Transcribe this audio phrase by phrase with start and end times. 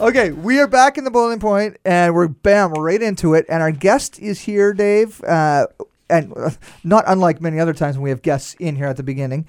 [0.00, 3.44] Okay, we are back in the boiling point, and we're bam right into it.
[3.48, 5.66] And our guest is here, Dave, uh,
[6.08, 6.50] and uh,
[6.84, 9.44] not unlike many other times when we have guests in here at the beginning.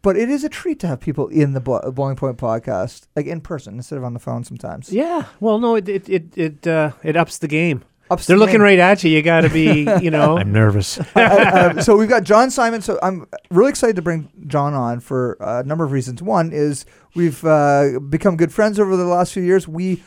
[0.00, 3.26] But it is a treat to have people in the Bo- Boiling Point podcast, like
[3.26, 4.90] in person instead of on the phone sometimes.
[4.90, 5.26] Yeah.
[5.38, 7.84] Well, no, it it it it, uh, it ups the game.
[8.10, 9.10] Ups They're looking right at you.
[9.10, 10.36] You got to be, you know.
[10.38, 10.98] I'm nervous.
[11.20, 12.80] Uh, um, so we've got John Simon.
[12.80, 16.22] So I'm really excited to bring John on for a number of reasons.
[16.22, 19.68] One is we've uh, become good friends over the last few years.
[19.68, 20.02] We,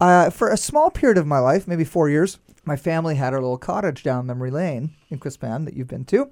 [0.00, 3.40] uh, for a small period of my life, maybe four years, my family had our
[3.40, 6.30] little cottage down memory lane in Quispan that you've been to.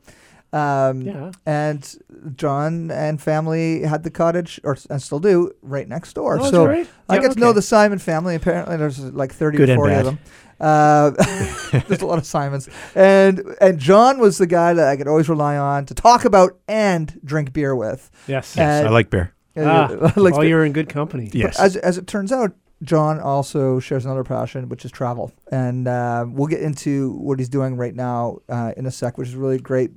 [0.55, 1.33] Um, Yeah.
[1.47, 1.97] And
[2.37, 6.39] John and family had the cottage, or and still do, right next door.
[6.41, 6.87] Oh, so right.
[7.09, 8.35] I Yeah, get to know the Simon family.
[8.35, 10.19] Apparently, there's like 30 Good or 40 of them.
[10.61, 11.11] Uh,
[11.89, 15.29] there's a lot of Simons, and and John was the guy that I could always
[15.29, 18.09] rely on to talk about and drink beer with.
[18.29, 18.57] Yes.
[18.57, 19.35] Uh, I like beer.
[19.57, 21.29] Ah, Uh, like- well, you're in good company.
[21.33, 21.59] Yes.
[21.59, 26.25] as as it turns out, John also shares another passion, which is travel, and uh,
[26.29, 29.59] we'll get into what he's doing right now uh, in a sec, which is really
[29.59, 29.91] great.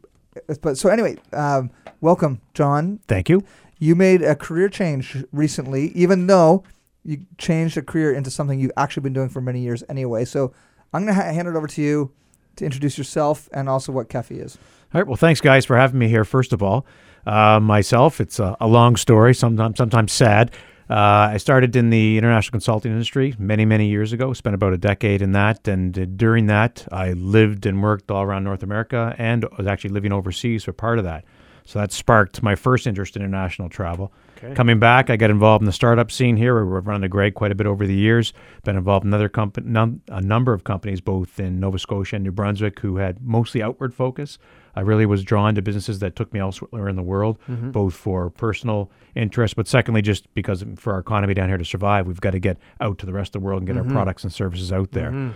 [0.62, 1.72] But so anyway, um,
[2.02, 3.00] welcome, John.
[3.08, 3.44] Thank you.
[3.80, 6.64] You made a career change recently, even though
[7.04, 10.26] you changed a career into something you've actually been doing for many years anyway.
[10.26, 10.54] So
[10.94, 12.12] I'm going to ha- hand it over to you
[12.58, 14.58] to introduce yourself and also what Kefi is.
[14.94, 15.08] All right.
[15.08, 16.26] Well, thanks, guys, for having me here.
[16.26, 16.86] First of all,
[17.26, 20.52] uh, myself, it's a, a long story, sometimes sometimes sad.
[20.90, 24.32] Uh, I started in the international consulting industry many, many years ago.
[24.34, 28.24] Spent about a decade in that, and uh, during that, I lived and worked all
[28.24, 31.26] around North America, and was actually living overseas for part of that.
[31.68, 34.14] So that sparked my first interest in international travel.
[34.38, 34.56] Okay.
[34.56, 36.64] Coming back, I got involved in the startup scene here.
[36.64, 38.32] We've run the Greg quite a bit over the years.
[38.64, 42.24] Been involved in other comp- num- a number of companies, both in Nova Scotia and
[42.24, 44.38] New Brunswick, who had mostly outward focus.
[44.78, 48.30] I really was drawn to businesses that took me elsewhere in the world, both for
[48.30, 52.32] personal interest, but secondly, just because for our economy down here to survive, we've got
[52.32, 54.72] to get out to the rest of the world and get our products and services
[54.72, 55.34] out there.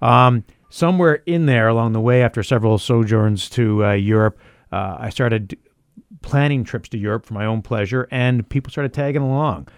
[0.00, 4.38] Um, somewhere in there along the way, after several sojourns to uh, Europe,
[4.72, 5.58] uh, I started
[6.24, 9.68] planning trips to Europe for my own pleasure, and people started tagging along.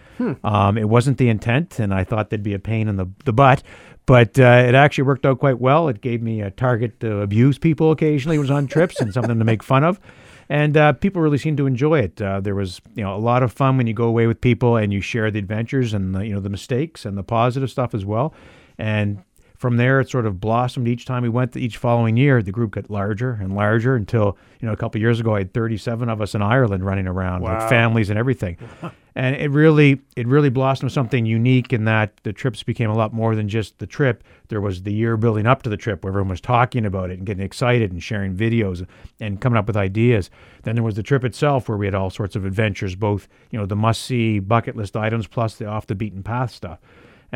[0.44, 3.32] Um, it wasn't the intent, and I thought they'd be a pain in the, the
[3.32, 3.62] butt,
[4.06, 5.88] but uh, it actually worked out quite well.
[5.88, 9.12] It gave me a target to abuse people occasionally when I was on trips and
[9.12, 10.00] something to make fun of.
[10.48, 12.22] And uh, people really seemed to enjoy it.
[12.22, 14.76] Uh, there was, you know, a lot of fun when you go away with people
[14.76, 17.94] and you share the adventures and the, you know the mistakes and the positive stuff
[17.94, 18.32] as well.
[18.78, 19.24] And
[19.58, 21.56] from there, it sort of blossomed each time we went.
[21.56, 25.02] Each following year, the group got larger and larger until you know a couple of
[25.02, 27.58] years ago, I had 37 of us in Ireland running around, Wow.
[27.58, 28.56] like families and everything.
[29.14, 33.12] and it really, it really blossomed something unique in that the trips became a lot
[33.14, 34.22] more than just the trip.
[34.48, 37.18] There was the year building up to the trip where everyone was talking about it
[37.18, 38.86] and getting excited and sharing videos
[39.20, 40.30] and coming up with ideas.
[40.64, 43.58] Then there was the trip itself where we had all sorts of adventures, both you
[43.58, 46.78] know the must-see bucket list items plus the off the beaten path stuff.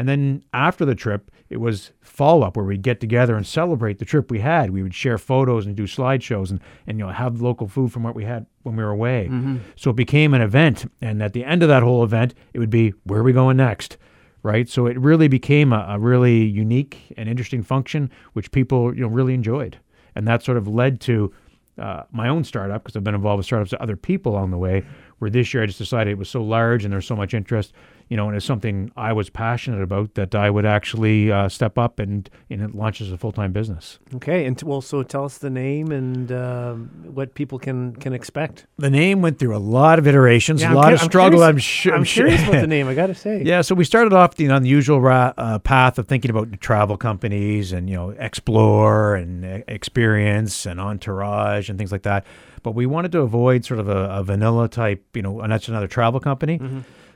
[0.00, 3.98] And then after the trip, it was follow up where we'd get together and celebrate
[3.98, 4.70] the trip we had.
[4.70, 8.02] We would share photos and do slideshows and, and you know have local food from
[8.02, 9.28] what we had when we were away.
[9.76, 10.90] So it became an event.
[11.02, 13.58] And at the end of that whole event, it would be where are we going
[13.58, 13.98] next?
[14.42, 14.70] Right.
[14.70, 19.08] So it really became a, a really unique and interesting function, which people you know
[19.08, 19.76] really enjoyed.
[20.14, 21.30] And that sort of led to
[21.78, 24.56] uh, my own startup because I've been involved with startups with other people along the
[24.58, 24.82] way.
[25.18, 27.74] Where this year I just decided it was so large and there's so much interest,
[28.10, 31.78] you know, and it's something I was passionate about that I would actually uh, step
[31.78, 33.98] up and and it launch as a full time business.
[34.16, 34.44] Okay.
[34.44, 38.66] And t- well, so tell us the name and um, what people can can expect.
[38.78, 41.06] The name went through a lot of iterations, Yeah, a I'm lot curi- of I'm
[41.08, 41.42] struggle.
[41.44, 41.94] I'm sure.
[41.94, 42.88] I'm curious about the name.
[42.88, 43.42] I got to say.
[43.44, 47.72] Yeah, so we started off the unusual ra- uh, path of thinking about travel companies
[47.72, 52.24] and you know explore and uh, experience and entourage and things like that.
[52.62, 55.68] But we wanted to avoid sort of a, a vanilla type, you know, and that's
[55.68, 56.60] another travel company.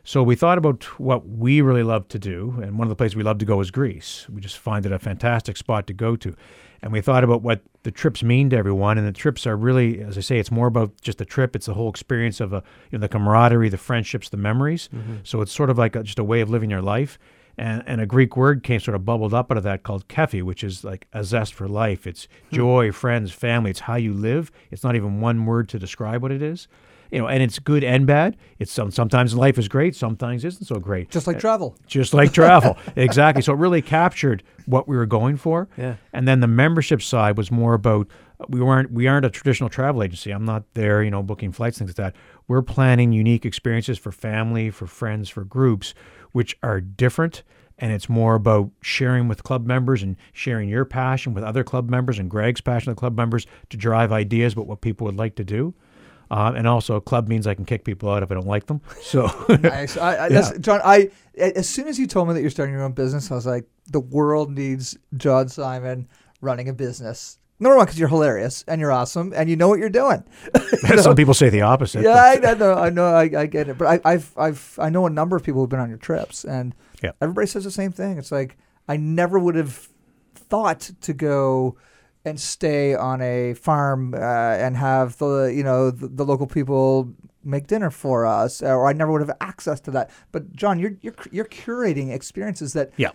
[0.07, 3.17] So we thought about what we really love to do, and one of the places
[3.17, 4.27] we love to go is Greece.
[4.29, 6.37] We just find it a fantastic spot to go to.
[6.83, 10.03] And we thought about what the trips mean to everyone, and the trips are really,
[10.03, 11.57] as I say, it's more about just the trip.
[11.57, 14.91] It's the whole experience of a, you know, the camaraderie, the friendships, the memories.
[14.95, 15.17] Mm-hmm.
[15.23, 17.19] So it's sort of like a, just a way of living your life.
[17.57, 20.43] And, and a Greek word came sort of bubbled up out of that called kefi,
[20.43, 22.07] which is like a zest for life.
[22.07, 22.57] It's hmm.
[22.57, 23.71] joy, friends, family.
[23.71, 24.53] It's how you live.
[24.71, 26.69] It's not even one word to describe what it is.
[27.11, 28.37] You know, and it's good and bad.
[28.59, 31.11] It's some sometimes life is great, sometimes isn't so great.
[31.11, 31.77] Just like travel.
[31.79, 33.43] Uh, just like travel, exactly.
[33.43, 35.69] So it really captured what we were going for.
[35.77, 35.97] Yeah.
[36.13, 38.09] And then the membership side was more about
[38.41, 40.31] uh, we weren't we aren't a traditional travel agency.
[40.31, 42.17] I'm not there, you know, booking flights things like that.
[42.49, 45.95] We're planning unique experiences for family, for friends, for groups,
[46.33, 47.43] which are different.
[47.79, 51.91] And it's more about sharing with club members and sharing your passion with other club
[51.91, 55.35] members and Greg's passion with club members to drive ideas about what people would like
[55.37, 55.75] to do.
[56.35, 58.67] Uh, and also, a club means I can kick people out if I don't like
[58.67, 58.81] them.
[59.03, 59.27] So,
[59.63, 59.97] nice.
[59.97, 62.83] I, I, that's, John, I as soon as you told me that you're starting your
[62.83, 66.09] own business, I was like, the world needs John Simon
[66.41, 67.39] running a business.
[67.61, 70.25] Number one, because you're hilarious and you're awesome and you know what you're doing.
[70.55, 71.03] You know?
[71.03, 72.03] some people say the opposite.
[72.03, 73.79] Yeah, I, I know, I know, I, I get it.
[73.79, 76.45] But I, I've, I've, I know a number of people who've been on your trips,
[76.45, 77.13] and Yeah.
[77.23, 78.19] everybody says the same thing.
[78.19, 78.57] It's like
[78.89, 79.89] I never would have
[80.35, 81.77] thought to go
[82.25, 87.13] and stay on a farm uh, and have the, you know, the, the local people
[87.45, 90.11] make dinner for us, or I never would have access to that.
[90.33, 93.11] But John, you're you're you're curating experiences that yeah.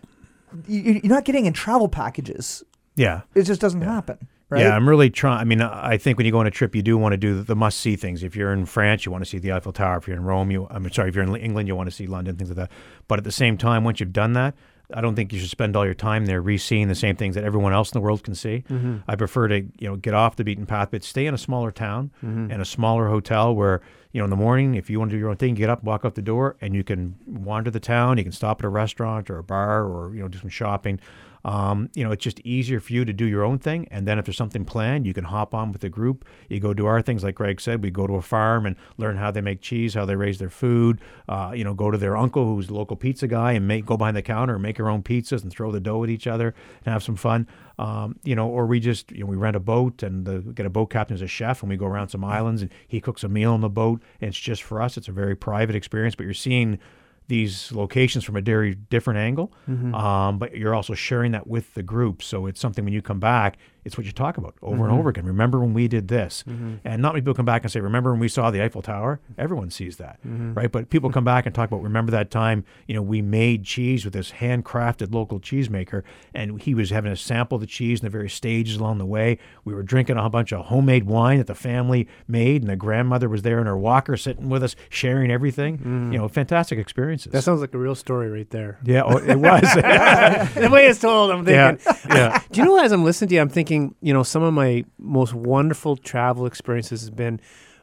[0.68, 2.64] you, you're not getting in travel packages.
[2.96, 3.22] Yeah.
[3.34, 4.62] It just doesn't happen, right?
[4.62, 5.40] Yeah, I'm really trying.
[5.40, 7.42] I mean, I think when you go on a trip, you do want to do
[7.42, 8.24] the must see things.
[8.24, 9.98] If you're in France, you want to see the Eiffel Tower.
[9.98, 12.08] If you're in Rome, you, I'm sorry, if you're in England, you want to see
[12.08, 12.72] London, things like that.
[13.08, 14.54] But at the same time, once you've done that,
[14.94, 17.44] I don't think you should spend all your time there re-seeing the same things that
[17.44, 18.64] everyone else in the world can see.
[18.70, 18.98] Mm-hmm.
[19.08, 21.72] I prefer to, you know, get off the beaten path, but stay in a smaller
[21.72, 22.52] town mm-hmm.
[22.52, 23.82] and a smaller hotel where,
[24.12, 25.70] you know, in the morning, if you want to do your own thing, you get
[25.70, 28.18] up, walk out the door, and you can wander the town.
[28.18, 31.00] You can stop at a restaurant or a bar or you know do some shopping.
[31.46, 33.88] Um, you know, it's just easier for you to do your own thing.
[33.92, 36.26] And then if there's something planned, you can hop on with the group.
[36.50, 37.84] You go do our things, like Greg said.
[37.84, 40.50] We go to a farm and learn how they make cheese, how they raise their
[40.50, 41.00] food.
[41.28, 43.98] Uh, you know, go to their uncle who's the local pizza guy and make go
[43.98, 46.54] behind the counter and make your own pizzas and throw the dough at each other
[46.86, 47.48] and have some fun.
[47.78, 50.66] Um, you know, or we just you know we rent a boat and the, get
[50.66, 53.24] a boat captain as a chef and we go around some islands and he cooks
[53.24, 54.98] a meal on the boat and it's just for us.
[54.98, 56.80] It's a very private experience, but you're seeing
[57.30, 59.54] these locations from a very different angle.
[59.96, 62.22] Um, but you're also sharing that with the group.
[62.22, 63.58] So it's something when you come back,
[63.90, 65.00] it's what you talk about over and mm-hmm.
[65.00, 65.26] over again.
[65.26, 66.44] Remember when we did this?
[66.48, 66.76] Mm-hmm.
[66.86, 69.20] And not many people come back and say, Remember when we saw the Eiffel Tower?
[69.36, 70.54] Everyone sees that, mm-hmm.
[70.54, 70.72] right?
[70.72, 74.06] But people come back and talk about, Remember that time, you know, we made cheese
[74.06, 76.04] with this handcrafted local cheesemaker,
[76.36, 79.08] and he was having a sample of the cheese in the various stages along the
[79.08, 79.40] way.
[79.66, 83.28] We were drinking a bunch of homemade wine that the family made, and the grandmother
[83.28, 85.80] was there in her walker sitting with us, sharing everything.
[85.80, 86.14] Mm.
[86.14, 87.32] You know, fantastic experiences.
[87.32, 88.78] That sounds like a real story right there.
[88.84, 89.62] Yeah, oh, it was.
[89.74, 92.12] the way it's told, I'm yeah, thinking.
[92.12, 94.54] yeah, Do you know as I'm listening to you, I'm thinking, you know, some of
[94.54, 97.40] my most wonderful travel experiences has been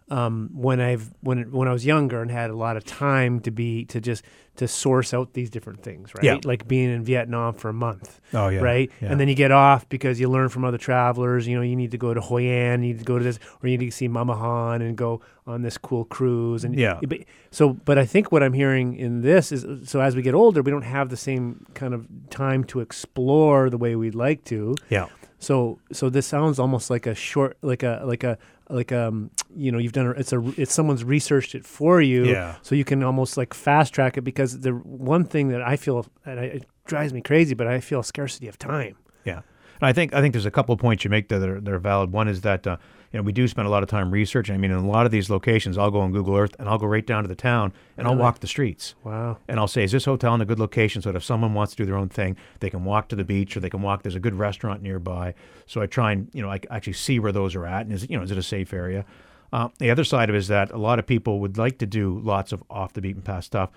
[0.08, 3.50] um, when I've when when I was younger and had a lot of time to
[3.50, 4.22] be to just
[4.54, 6.24] to source out these different things, right?
[6.24, 6.38] Yeah.
[6.44, 8.20] Like being in Vietnam for a month.
[8.32, 8.90] Oh, yeah, Right.
[9.02, 9.10] yeah.
[9.10, 11.46] And then you get off because you learn from other travelers.
[11.46, 13.38] You know, you need to go to Hoi An, you need to go to this,
[13.62, 16.64] or you need to see Mama Hanh and go on this cool cruise.
[16.64, 17.00] And Yeah.
[17.06, 17.18] but,
[17.50, 20.62] so, but I think what I'm hearing in this is so as we get older,
[20.62, 24.74] we don't have the same kind of time to explore the way we'd like to.
[24.88, 25.08] yeah.
[25.46, 28.36] So so this sounds almost like a short like a like a
[28.68, 29.30] like um
[29.64, 32.56] you know you've done a, it's a it's someone's researched it for you Yeah.
[32.62, 36.04] so you can almost like fast track it because the one thing that I feel
[36.24, 38.96] and I, it drives me crazy but I feel scarcity of time.
[39.24, 39.40] Yeah,
[39.80, 41.72] and I think I think there's a couple of points you make that are, that
[41.72, 42.12] are valid.
[42.12, 42.76] One is that uh,
[43.12, 44.54] you know we do spend a lot of time researching.
[44.54, 46.78] I mean, in a lot of these locations, I'll go on Google Earth and I'll
[46.78, 48.94] go right down to the town and I'll walk the streets.
[49.04, 49.38] Wow.
[49.48, 51.72] And I'll say, is this hotel in a good location so that if someone wants
[51.72, 54.02] to do their own thing, they can walk to the beach or they can walk.
[54.02, 55.34] There's a good restaurant nearby.
[55.66, 58.04] So I try and you know I actually see where those are at and is
[58.04, 59.04] it- you know is it a safe area.
[59.52, 61.86] Uh, the other side of it is that a lot of people would like to
[61.86, 63.70] do lots of off the beaten path stuff,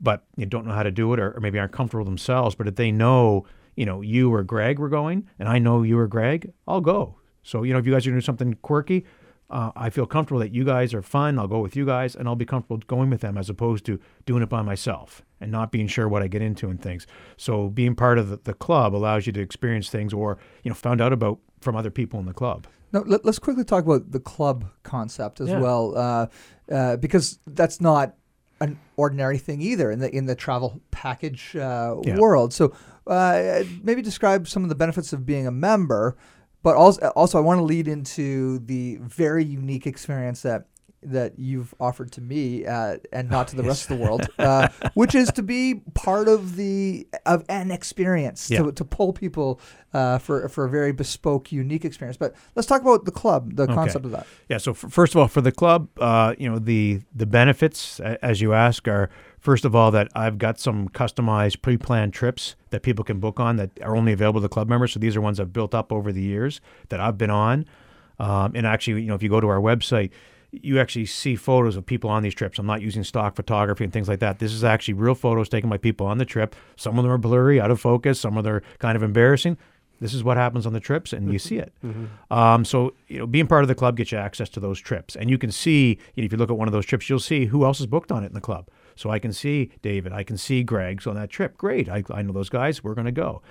[0.00, 2.56] but you don't know how to do it or, or maybe aren't comfortable themselves.
[2.56, 3.46] But if they know,
[3.76, 7.14] you know, you or Greg were going, and I know you or Greg, I'll go.
[7.42, 9.04] So you know, if you guys are doing something quirky,
[9.50, 11.38] uh, I feel comfortable that you guys are fun.
[11.38, 13.98] I'll go with you guys, and I'll be comfortable going with them as opposed to
[14.24, 17.06] doing it by myself and not being sure what I get into and things.
[17.36, 20.74] So being part of the, the club allows you to experience things or you know
[20.74, 22.66] found out about from other people in the club.
[22.92, 25.60] Now, let, us quickly talk about the club concept as Yeah.
[25.60, 26.26] well, uh,
[26.70, 28.14] uh, because that's not
[28.60, 32.16] an ordinary thing either in the in the travel package uh, Yeah.
[32.18, 32.52] world.
[32.54, 32.72] So
[33.06, 36.16] uh, maybe describe some of the benefits of being a member,
[36.62, 40.66] but also also I want to lead into the very unique experience that
[41.02, 44.68] that you've offered to me uh, and not to the rest of the world, uh,
[44.94, 48.62] which is to be part of the of an experience Yeah.
[48.62, 49.60] to, to pull people
[49.92, 52.16] uh, for for a very bespoke, unique experience.
[52.16, 54.26] But let's talk about the club, the concept of that.
[54.48, 54.58] Yeah.
[54.58, 58.40] So f- first of all, for the club, uh, you know the the benefits, as
[58.40, 63.04] you ask, are first of all that I've got some customized, pre-planned trips that people
[63.04, 64.92] can book on that are only available to club members.
[64.92, 67.66] So these are ones I've built up over the years that I've been on.
[68.18, 70.10] Um, and actually, you know, if you go to our website,
[70.52, 72.58] you actually see photos of people on these trips.
[72.58, 74.38] I'm not using stock photography and things like that.
[74.38, 76.54] This is actually real photos taken by people on the trip.
[76.76, 78.20] Some of them are blurry, out of focus.
[78.20, 79.56] Some of them are kind of embarrassing.
[80.00, 81.72] This is what happens on the trips, and you see it.
[82.30, 85.14] Um, so, you know, being part of the club gets you access to those trips,
[85.14, 85.96] and you can see.
[86.16, 87.86] You know, if you look at one of those trips, you'll see who else is
[87.86, 88.68] booked on it in the club.
[88.96, 91.00] So I can see David, I can see Greg.
[91.02, 91.88] So on that trip, great.
[91.88, 92.82] I, I know those guys.
[92.82, 93.42] We're going to go.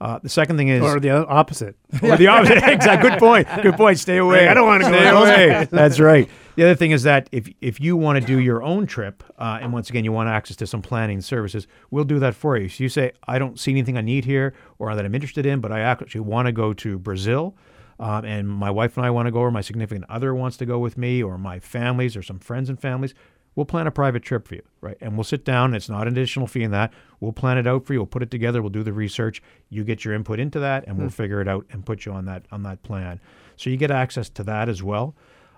[0.00, 1.76] Uh, the second thing is, Or the opposite.
[2.02, 2.58] or the opposite.
[2.62, 3.10] exactly.
[3.10, 3.48] Good point.
[3.62, 3.98] Good point.
[3.98, 4.48] Stay away.
[4.48, 5.08] I don't wanna go Stay
[5.48, 5.68] away.
[5.70, 6.28] That's right.
[6.58, 9.60] The other thing is that if if you want to do your own trip, uh,
[9.62, 12.68] and once again you want access to some planning services, we'll do that for you.
[12.68, 15.60] So you say, I don't see anything I need here, or that I'm interested in,
[15.60, 17.54] but I actually want to go to Brazil.
[18.00, 20.66] Um, and my wife and I want to go, or my significant other wants to
[20.66, 23.14] go with me, or my families, or some friends and families.
[23.54, 24.98] We'll plan a private trip for you, right?
[25.00, 25.74] And we'll sit down.
[25.74, 26.92] It's not an additional fee in that.
[27.20, 28.00] We'll plan it out for you.
[28.00, 28.62] We'll put it together.
[28.62, 29.40] We'll do the research.
[29.68, 32.24] You get your input into that, and we'll figure it out and put you on
[32.24, 33.20] that on that plan.
[33.54, 35.14] So you get access to that as well.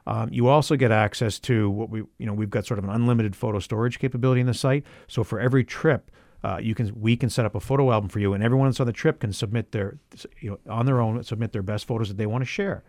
[0.07, 2.91] Um, you also get access to what we, you know, we've got sort of an
[2.91, 4.85] unlimited photo storage capability in the site.
[5.09, 6.11] So for every trip,
[6.43, 8.81] uh, you can we can set up a photo album for you, and everyone that's
[8.81, 9.99] on the trip can submit their,
[10.41, 12.83] you know, on their own submit their best photos that they want to share.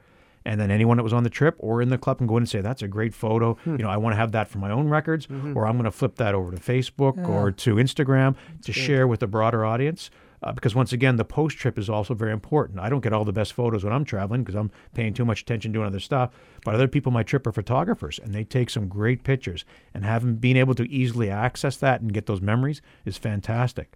[0.43, 2.43] And then anyone that was on the trip or in the club can go in
[2.43, 3.57] and say, "That's a great photo.
[3.65, 5.91] You know, I want to have that for my own records, or I'm going to
[5.91, 10.09] flip that over to Facebook or to Instagram to share with a broader audience."
[10.43, 12.79] Uh, because once again, the post trip is also very important.
[12.79, 15.41] I don't get all the best photos when I'm traveling because I'm paying too much
[15.41, 16.31] attention doing other stuff.
[16.65, 19.65] But other people on my trip are photographers, and they take some great pictures.
[19.93, 23.93] And having being able to easily access that and get those memories is fantastic.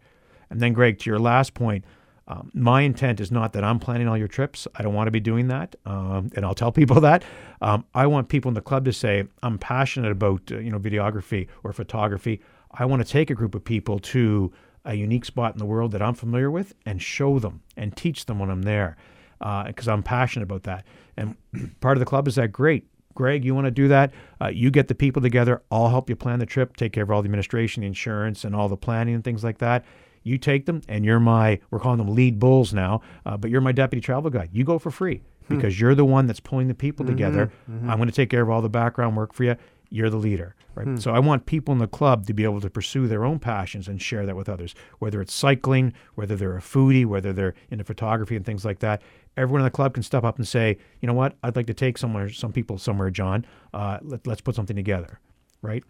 [0.50, 1.84] And then, Greg, to your last point,
[2.28, 4.68] um, my intent is not that I'm planning all your trips.
[4.76, 7.24] I don't want to be doing that, um, and I'll tell people that.
[7.62, 10.80] Um, I want people in the club to say, "I'm passionate about uh, you know
[10.80, 12.42] videography or photography.
[12.72, 14.52] I want to take a group of people to
[14.86, 18.26] a unique spot in the world that I'm familiar with and show them and teach
[18.26, 18.96] them when I'm there,
[19.40, 20.86] because I'm passionate about that.
[21.18, 21.36] And
[21.82, 22.88] part of the club is that great.
[23.14, 24.14] Greg, you want to do that?
[24.42, 25.62] Uh, you get the people together.
[25.72, 28.54] I'll help you plan the trip, take care of all the administration, the insurance, and
[28.54, 29.86] all the planning and things like that.
[30.24, 33.62] You take them, and you're my, we're calling them lead bulls now, uh, but you're
[33.62, 34.50] my deputy travel guide.
[34.52, 37.52] You go for free because you're the one that's pulling the people together.
[37.92, 39.56] I'm going to take care of all the background work for you.
[39.90, 41.00] You're the leader, right?
[41.00, 43.88] So I want people in the club to be able to pursue their own passions
[43.88, 47.84] and share that with others, whether it's cycling, whether they're a foodie, whether they're into
[47.84, 49.02] photography and things like that.
[49.38, 51.74] Everyone in the club can step up and say, you know what, I'd like to
[51.74, 53.46] take somewhere, some people somewhere, John.
[53.74, 55.20] Uh, let, let's put something together,
[55.62, 55.84] right?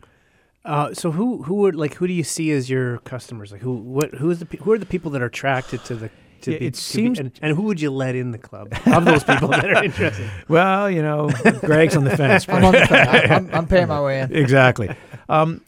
[0.66, 3.52] Uh, so who who would like who do you see as your customers?
[3.52, 6.10] Like who what who is the who are the people that are attracted to the
[6.42, 8.38] to Yeah, be, it to be- seems- and, and who would you let in the
[8.38, 10.30] club of those people that are interested?
[10.48, 11.30] Well, you know,
[11.62, 12.48] Greg's on the fence.
[12.50, 13.10] I'm on the fence.
[13.10, 14.34] I'm, I'm, I'm paying my way in.
[14.36, 14.90] exactly.
[15.30, 15.62] Um,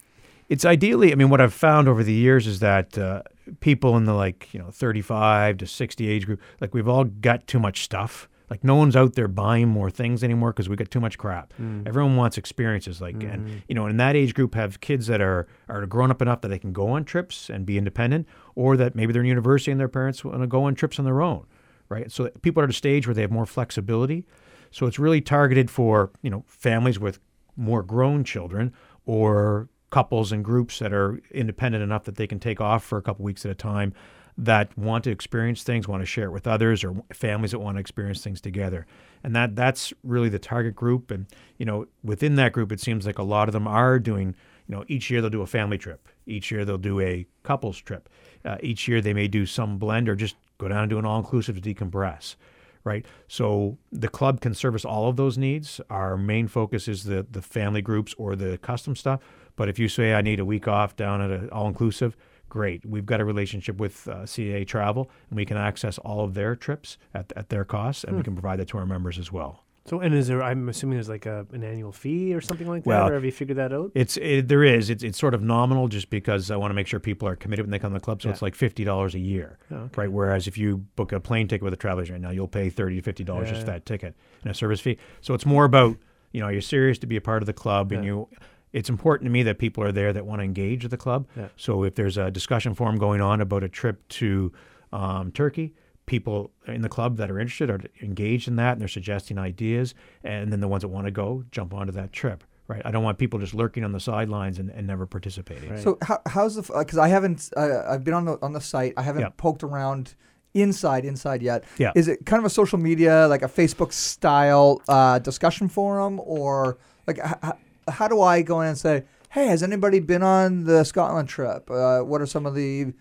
[0.48, 3.22] it's ideally, I mean, what I've found over the years is that uh,
[3.60, 7.46] people in the like, you know, 35 to 60 age group, like we've all got
[7.46, 8.28] too much stuff.
[8.50, 11.52] Like no one's out there buying more things anymore because we got too much crap.
[11.60, 11.86] Mm.
[11.86, 13.00] Everyone wants experiences.
[13.00, 13.58] Like, and mm-hmm.
[13.68, 16.48] you know, in that age group, have kids that are are grown up enough that
[16.48, 19.80] they can go on trips and be independent, or that maybe they're in university and
[19.80, 21.46] their parents want to go on trips on their own,
[21.88, 22.10] right?
[22.10, 24.24] So people are at a stage where they have more flexibility.
[24.70, 27.18] So it's really targeted for you know families with
[27.56, 28.72] more grown children
[29.04, 33.02] or couples and groups that are independent enough that they can take off for a
[33.02, 33.94] couple weeks at a time
[34.38, 37.76] that want to experience things, want to share it with others, or families that want
[37.76, 38.86] to experience things together.
[39.24, 41.10] And that that's really the target group.
[41.10, 41.26] And
[41.58, 44.34] you know, within that group, it seems like a lot of them are doing.
[44.68, 46.08] You know, each year they'll do a family trip.
[46.26, 48.08] Each year they'll do a couples trip.
[48.44, 51.04] Uh, each year they may do some blend or just go down and do an
[51.04, 52.36] all-inclusive to decompress
[52.84, 53.04] right?
[53.26, 55.78] So the club can service all of those needs.
[55.90, 59.20] Our main focus is the the family groups or the custom stuff.
[59.56, 62.16] But if you say I need a week off down at an all inclusive,
[62.48, 62.84] great.
[62.86, 66.56] We've got a relationship with uh, CA Travel, and we can access all of their
[66.56, 69.64] trips at, at their cost, and we can provide that to our members as well.
[69.86, 70.42] So and is there?
[70.42, 72.88] I'm assuming there's like a an annual fee or something like that.
[72.90, 73.90] Well, or have you figured that out?
[73.94, 76.86] It's it, there is it's it's sort of nominal just because I want to make
[76.86, 78.20] sure people are committed when they come to the club.
[78.20, 78.34] So Yeah.
[78.34, 80.02] it's like fifty dollars a year, Oh, okay.
[80.02, 80.12] right?
[80.12, 82.68] Whereas if you book a plane ticket with a travel agent right now, you'll pay
[82.68, 83.64] thirty to fifty dollars just Yeah.
[83.64, 84.98] for that ticket and a service fee.
[85.22, 85.96] So it's more about
[86.32, 88.28] you know are you're serious to be a part of the club and you.
[88.72, 91.26] It's important to me that people are there that want to engage with the club.
[91.36, 91.48] Yeah.
[91.56, 94.52] So if there's a discussion forum going on about a trip to
[94.92, 95.74] um, Turkey,
[96.06, 99.94] people in the club that are interested are engaged in that and they're suggesting ideas.
[100.24, 102.44] And then the ones that want to go jump onto that trip.
[102.66, 102.82] Right.
[102.84, 105.70] I don't want people just lurking on the sidelines and, and never participating.
[105.70, 105.80] Right.
[105.80, 108.92] So how, how's the because I haven't uh, I've been on the on the site
[108.98, 109.30] I haven't Yeah.
[109.38, 110.14] poked around
[110.52, 111.64] inside inside yet.
[111.78, 111.92] Yeah.
[111.94, 116.76] Is it kind of a social media like a Facebook style uh, discussion forum or
[117.06, 117.52] like h- h-
[117.90, 121.70] how do I go in and say hey has anybody been on the Scotland trip?
[121.70, 122.92] Uh, what are some of the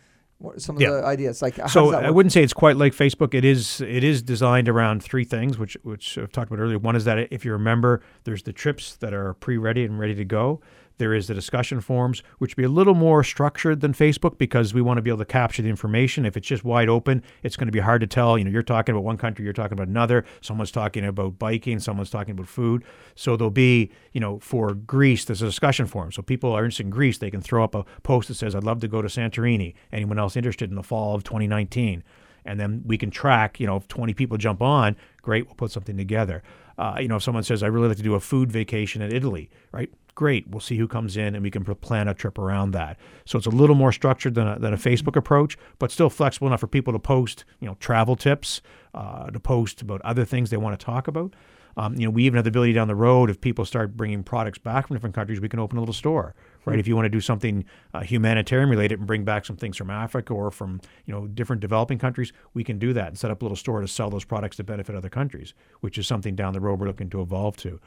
[0.57, 0.91] some of Yeah.
[0.91, 1.41] the ideas?
[1.41, 3.33] Like, So I wouldn't say it's quite like Facebook.
[3.33, 6.77] It is it is designed around three things, which which I've talked about earlier.
[6.77, 10.25] One is that if you remember, there's the trips that are pre-ready and ready to
[10.25, 10.59] go.
[10.97, 14.81] There is the discussion forums, which be a little more structured than Facebook because we
[14.81, 16.25] want to be able to capture the information.
[16.25, 18.37] If it's just wide open, it's going to be hard to tell.
[18.37, 20.25] You know, you're talking about one country, you're talking about another.
[20.41, 22.83] Someone's talking about biking, someone's talking about food.
[23.15, 26.11] So there'll be, you know, for Greece, there's a discussion forum.
[26.11, 28.63] So people are interested in Greece, they can throw up a post that says, "I'd
[28.63, 32.03] love to go to Santorini." Anyone else interested in the fall of 2019?
[32.47, 33.59] and then we can track.
[33.59, 36.41] You know, if 20 people jump on, great, we'll put something together.
[36.77, 39.13] Uh, you know, if someone says, "I really like to do a food vacation in
[39.13, 39.91] Italy," right?
[40.17, 42.97] Great, we'll see who comes in, and we can plan a trip around that.
[43.25, 46.47] So it's a little more structured than a, than a Facebook approach, but still flexible
[46.47, 48.63] enough for people to post, you know, travel tips,
[48.95, 51.35] uh, to post about other things they want to talk about.
[51.77, 54.23] Um, you know, we even have the ability down the road if people start bringing
[54.23, 56.33] products back from different countries, we can open a little store,
[56.65, 56.79] right?
[56.79, 59.91] If you want to do something uh, humanitarian related and bring back some things from
[59.91, 63.43] Africa or from you know different developing countries, we can do that and set up
[63.43, 66.53] a little store to sell those products to benefit other countries, which is something down
[66.53, 67.79] the road we're looking to evolve to.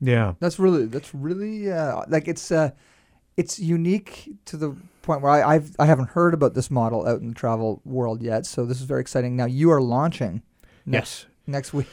[0.00, 0.34] Yeah.
[0.40, 2.70] That's really that's really uh, like it's uh,
[3.36, 7.20] it's unique to the point where I, I've I haven't heard about this model out
[7.20, 8.46] in the travel world yet.
[8.46, 9.36] So this is very exciting.
[9.36, 10.42] Now you are launching
[10.86, 11.26] next Yes.
[11.46, 11.88] next week.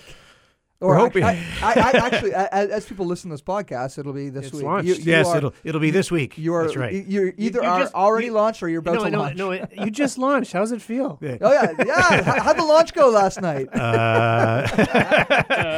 [0.81, 1.23] Actually, hoping.
[1.23, 4.47] I, I, I actually, a- a- as people listen to this podcast, it'll be this
[4.47, 4.63] It's week.
[4.65, 4.87] launched.
[4.87, 6.37] You, you yes, are, it'll it'll be this week.
[6.37, 6.63] You are.
[6.65, 6.93] That's right.
[6.93, 9.37] you- You're either you are just- already launched or you're about no, to no, launch.
[9.37, 9.51] no.
[9.51, 10.51] it- You just launched.
[10.51, 11.17] How does it feel?
[11.23, 12.23] Oh yeah, yeah.
[12.23, 13.67] How, how'd the launch go last night?
[13.73, 14.67] Uh,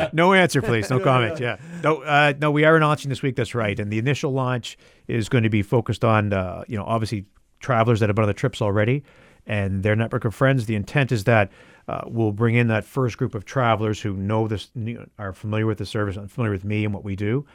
[0.14, 0.90] no answer, please.
[0.90, 1.40] No comment.
[1.40, 1.58] Yeah.
[1.84, 3.36] No, uh, no, we are launching this week.
[3.36, 3.80] That's right.
[3.80, 4.78] And the initial launch
[5.08, 7.26] is going to be focused on, uh, you know, obviously
[7.60, 9.04] travelers that have been on the trips already
[9.46, 10.66] and their network of friends.
[10.66, 11.52] The intent is that
[11.88, 14.70] uh, we'll bring in that first group of travelers who know this,
[15.18, 17.46] are familiar with the service, and familiar with me and what we do.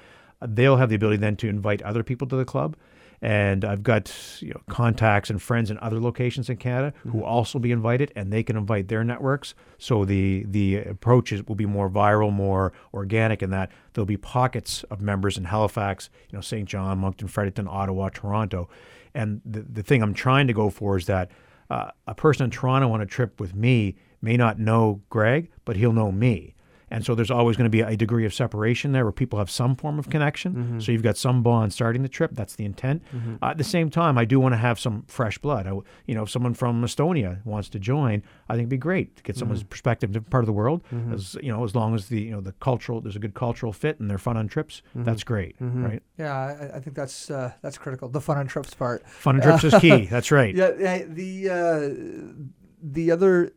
[0.40, 2.76] Uh, they'll have the ability then to invite other people to the club.
[3.24, 7.60] And I've got you know, contacts and friends in other locations in Canada who also
[7.60, 9.54] be invited, and they can invite their networks.
[9.78, 14.16] So the the approach is, will be more viral, more organic, in that there'll be
[14.16, 18.68] pockets of members in Halifax, you know, Saint John, Moncton, Fredericton, Ottawa, Toronto.
[19.14, 21.30] And the, the thing I'm trying to go for is that
[21.70, 25.76] uh, a person in Toronto on a trip with me may not know Greg, but
[25.76, 26.54] he'll know me.
[26.90, 29.50] And so there's always going to be a degree of separation there where people have
[29.50, 30.78] some form of connection.
[30.78, 32.32] So you've got some bond starting the trip.
[32.34, 33.02] That's the intent.
[33.40, 35.66] Uh, at the same time, I do want to have some fresh blood.
[35.66, 35.70] I,
[36.06, 39.22] you know, if someone from Estonia wants to join, I think it'd be great to
[39.22, 40.82] get someone's perspective, different part of the world.
[41.14, 43.72] As you know, as long as the you know the cultural, there's a good cultural
[43.72, 44.82] fit and they're fun on trips.
[44.94, 46.02] That's great, right?
[46.18, 48.10] Yeah, I, I think that's uh, that's critical.
[48.10, 49.08] The fun on trips part.
[49.08, 50.04] Fun on trips is key.
[50.10, 50.54] That's right.
[50.54, 53.54] Yeah, yeah, the uh, the other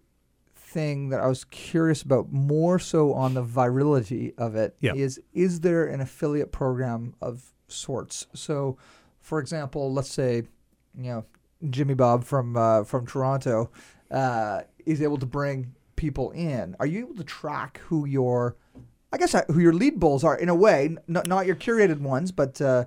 [0.76, 5.62] thing that I was curious about more so on the virility of it is: is
[5.62, 8.28] there an affiliate program of sorts?
[8.34, 8.78] So,
[9.20, 10.44] for example, let's say
[11.04, 11.26] you know
[11.70, 13.72] Jimmy Bob from uh, from Toronto
[14.12, 16.76] uh, is able to bring people in.
[16.80, 18.56] Are you able to track who your
[19.14, 22.00] I guess who your lead bulls are in a way, n- not not your curated
[22.02, 22.86] ones, but uh,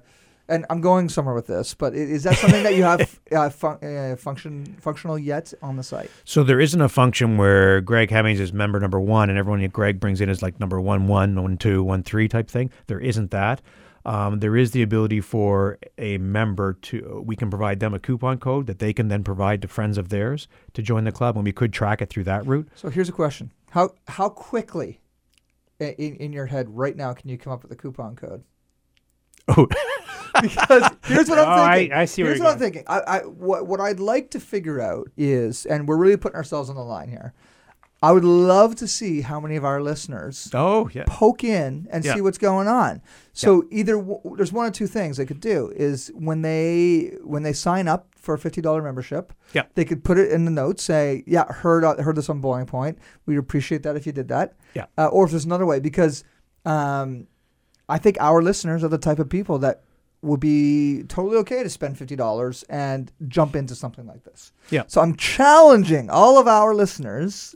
[0.48, 1.74] and I'm going somewhere with this.
[1.74, 5.82] But is that something that you have uh, fun, uh, function functional yet on the
[5.82, 6.10] site?
[6.24, 9.72] So there isn't a function where Greg Hemmings is member number one and everyone that
[9.72, 12.70] Greg brings in is like number one, one, one, two, one, three type thing.
[12.86, 13.60] There isn't that.
[14.04, 18.38] Um, there is the ability for a member to, we can provide them a coupon
[18.38, 21.44] code that they can then provide to friends of theirs to join the club, and
[21.44, 22.68] we could track it through that route.
[22.74, 25.00] So here's a question: How how quickly
[25.78, 28.44] in, in your head right now can you come up with a coupon code?
[29.48, 29.66] Oh,
[30.42, 31.92] because here's what I'm Oh, thinking.
[31.96, 32.84] I see Here's what I'm thinking.
[32.86, 36.68] I, I what what I'd like to figure out is, and we're really putting ourselves
[36.70, 37.32] on the line here.
[38.00, 41.02] I would love to see how many of our listeners oh yeah.
[41.08, 42.14] poke in and Yeah.
[42.14, 43.02] see what's going on.
[43.32, 47.42] So either w- there's one or two things they could do is when they when
[47.42, 49.64] they sign up for a fifty dollar membership, Yeah.
[49.74, 52.66] they could put it in the notes, say, "Yeah, heard uh, heard this on Boiling
[52.66, 52.98] Point.
[53.26, 54.86] We'd appreciate that if you did that." Yeah.
[54.96, 56.22] Uh, or if there's another way, because
[56.64, 57.26] um,
[57.88, 59.82] I think our listeners are the type of people that
[60.22, 64.52] would be totally okay to spend fifty dollars and jump into something like this.
[64.70, 64.82] Yeah.
[64.88, 67.54] So I'm challenging all of our listeners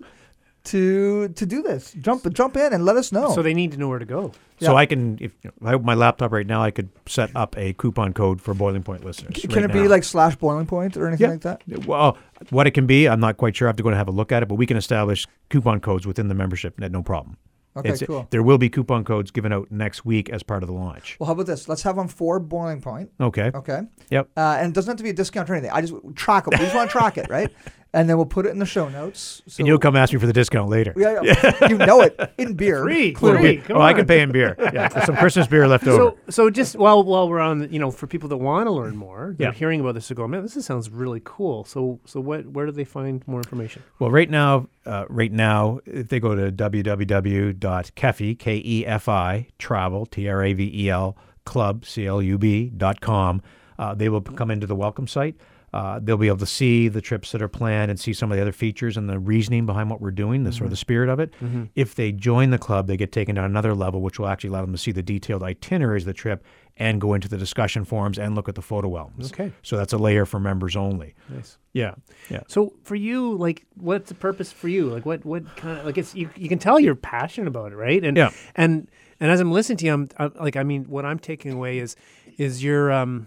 [0.64, 1.92] to to do this.
[2.00, 3.32] Jump jump in and let us know.
[3.34, 4.32] So they need to know where to go.
[4.60, 7.58] So I can, if if I have my laptop right now, I could set up
[7.58, 9.34] a coupon code for Boiling Point listeners.
[9.34, 9.88] C- right Can it be now.
[9.88, 11.32] like slash boiling point or anything Yeah.
[11.32, 11.84] like that?
[11.84, 12.16] Well,
[12.50, 13.66] what it can be, I'm not quite sure.
[13.66, 15.80] I have to go and have a look at it, but we can establish coupon
[15.80, 16.78] codes within the membership.
[16.78, 17.38] No problem.
[17.76, 18.26] Okay, It's- cool.
[18.30, 21.16] There will be coupon codes given out next week as part of the launch.
[21.18, 21.68] Well, how about this?
[21.68, 23.10] Let's have them for boiling point.
[23.20, 23.50] Okay.
[23.54, 23.80] Okay.
[24.10, 24.28] Yep.
[24.36, 25.70] Uh, and it doesn't have to be a discount or anything.
[25.72, 26.52] I just track them.
[26.58, 27.50] We just want to track it, right?
[27.94, 29.42] and then we'll put it in the show notes.
[29.46, 30.94] So and you'll come ask me for the discount later.
[30.96, 31.68] Yeah, yeah.
[31.68, 32.82] you know it in beer.
[32.82, 33.58] Free, clearly.
[33.58, 33.66] free.
[33.66, 34.56] Come oh, I can pay in beer.
[34.58, 36.16] Yeah, there's some Christmas beer left over.
[36.26, 38.96] So, so just while while we're on, you know, for people that want to learn
[38.96, 39.52] more, they're Yeah.
[39.54, 41.64] hearing about this, they go, man, this sounds really cool.
[41.64, 42.46] So, so what?
[42.46, 43.82] Where do they find more information?
[43.98, 49.48] Well, right now, uh, right now, if they go to www.kefi, K E F I,
[49.58, 53.42] travel, T R A V E L, club, C L U B, dot com,
[53.78, 55.36] uh, they will come into the welcome site.
[55.72, 58.36] Uh, they'll be able to see the trips that are planned and see some of
[58.36, 61.08] the other features and the reasoning behind what we're doing, the sort of the spirit
[61.08, 61.32] of it.
[61.74, 64.60] If they join the club, they get taken to another level, which will actually allow
[64.60, 66.44] them to see the detailed itineraries of the trip
[66.76, 69.32] and go into the discussion forums and look at the photo albums.
[69.32, 69.50] Okay.
[69.62, 71.14] So that's a layer for members only.
[71.30, 71.56] Nice.
[71.72, 71.94] Yeah.
[72.30, 72.40] Yeah.
[72.48, 74.86] So for you, like, what's the purpose for you?
[74.90, 77.76] Like, what what kind of like it's you, you can tell you're passionate about it,
[77.76, 78.02] right?
[78.04, 78.30] And Yeah.
[78.56, 78.88] and
[79.20, 81.78] and as I'm listening to you, I'm, I'm like, I mean, what I'm taking away
[81.78, 81.96] is
[82.38, 83.26] is your um,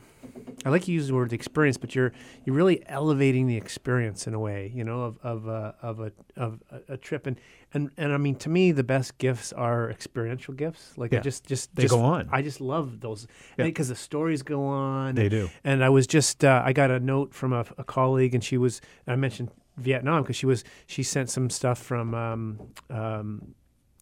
[0.66, 2.12] I like you use the word experience, but you're
[2.44, 6.12] you're really elevating the experience in a way, you know, of of uh, of a
[6.36, 6.60] of
[6.90, 7.40] a, trip, and
[7.74, 10.98] and and I mean, to me, the best gifts are experiential gifts.
[10.98, 12.30] Like, I just just They just- go on.
[12.32, 13.28] I just love those
[13.60, 13.66] Yeah.
[13.66, 15.14] because the stories go on.
[15.14, 15.50] They do.
[15.64, 18.58] And I was just uh, I got a note from a, a colleague, and she
[18.58, 22.60] was I mentioned Vietnam because she was she sent some stuff from um,
[22.90, 23.54] um,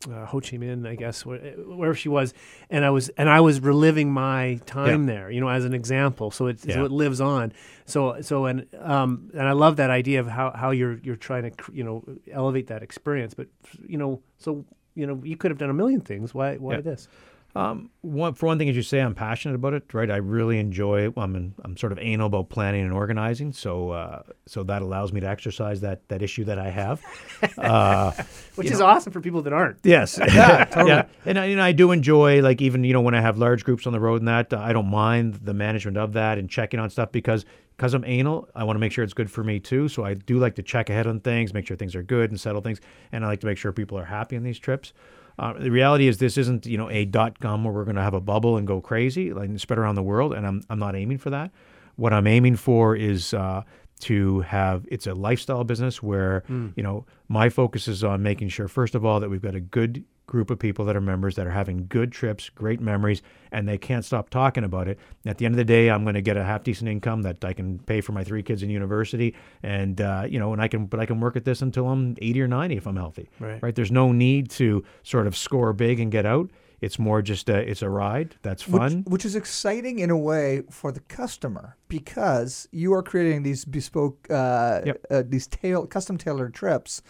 [0.07, 2.33] uh, Ho Chi Minh, I guess, where, wherever she was,
[2.69, 6.31] and I was and I was reliving my time there, you know, as an example.
[6.31, 7.53] So it so it lives on.
[7.85, 11.49] So so and um and I love that idea of how how you're you're trying
[11.51, 13.33] to you know elevate that experience.
[13.33, 13.47] But
[13.87, 16.33] you know, so you know, you could have done a million things.
[16.33, 16.81] Why why Yeah.
[16.81, 17.07] this?
[17.55, 20.09] Um, one, for one thing, as you say, I'm passionate about it, right?
[20.09, 21.13] I really enjoy it.
[21.15, 25.13] I'm, in, I'm sort of anal about planning and organizing, so uh, so that allows
[25.13, 27.01] me to exercise that that issue that I have.
[27.57, 28.11] Uh,
[28.55, 29.77] Which is know- awesome for people that aren't.
[29.83, 33.13] yes, yeah, yeah, and I, you know, I do enjoy like even you know when
[33.13, 36.13] I have large groups on the road and that I don't mind the management of
[36.13, 37.45] that and checking on stuff because
[37.77, 39.87] because I'm anal, I want to make sure it's good for me too.
[39.89, 42.39] So I do like to check ahead on things, make sure things are good and
[42.39, 42.79] settle things,
[43.11, 44.93] and I like to make sure people are happy on these trips.
[45.39, 48.01] Uh, the reality is this isn't you know a dot com where we're going to
[48.01, 50.79] have a bubble and go crazy like and spread around the world, and I'm I'm
[50.79, 51.51] not aiming for that.
[51.95, 53.63] What I'm aiming for is uh,
[54.01, 56.43] to have it's a lifestyle business where
[56.75, 59.59] you know my focus is on making sure first of all that we've got a
[59.61, 63.67] good group of people that are members that are having good trips, great memories, and
[63.67, 64.97] they can't stop talking about it.
[65.25, 67.43] At the end of the day, I'm going to get a half decent income that
[67.43, 70.67] I can pay for my three kids in university, and uh, you know, and I
[70.67, 73.29] can, but I can work at this until I'm 80 or 90 if I'm healthy.
[73.39, 73.61] Right.
[73.61, 73.75] Right.
[73.75, 76.49] There's no need to sort of score big and get out.
[76.81, 79.03] It's more just a, it's a ride that's fun.
[79.03, 83.63] Which, which is exciting in a way for the customer because you are creating these
[83.63, 85.05] bespoke, uh, Yep.
[85.09, 87.01] uh, these tail, custom tailored trips.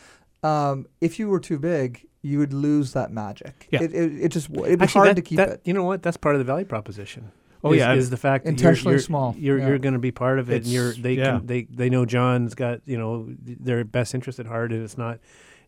[0.44, 3.68] Um, if you were too big, you would lose that magic.
[3.72, 3.84] Yeah.
[3.84, 5.62] It, it, it just it'd be Actually, hard that- to keep that- it.
[5.66, 6.04] You know what?
[6.04, 7.32] That's part of the value proposition.
[7.66, 7.94] Oh, is, yeah.
[7.94, 9.36] is the fact that Intentionally you're, you're, small.
[9.38, 9.68] You're Yeah.
[9.70, 11.38] you're going to be part of it, and you're they yeah.
[11.38, 14.98] can, they they know John's got you know their best interest at heart, and it's
[14.98, 15.20] not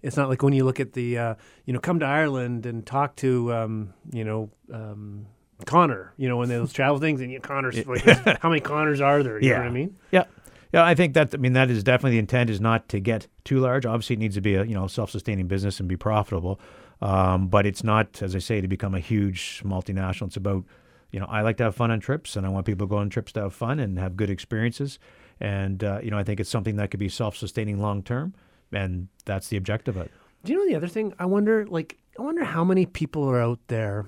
[0.02, 2.86] it's not like when you look at the uh, you know come to Ireland and
[2.86, 4.50] talk to um, you know.
[4.74, 5.28] Um,
[5.66, 8.02] Connor, you know, when those travel things, and you, Connor's like,
[8.42, 9.42] how many Connors are there?
[9.42, 9.96] You know what I mean?
[10.12, 10.26] Yeah.
[10.74, 13.28] Yeah, I think that I mean that is definitely the intent is not to get
[13.46, 13.86] too large.
[13.86, 16.60] Obviously, it needs to be a you know self-sustaining business and be profitable,
[17.02, 20.28] um, but it's not, as I say, to become a huge multinational.
[20.28, 20.66] It's about
[21.12, 22.98] you know I like to have fun on trips, and I want people to go
[22.98, 25.00] on trips to have fun and have good experiences,
[25.40, 28.34] and uh, you know I think it's something that could be self-sustaining long term,
[28.74, 30.12] and that's the objective of it.
[30.44, 31.14] Do you know the other thing?
[31.18, 34.06] I wonder, like, I wonder how many people are out there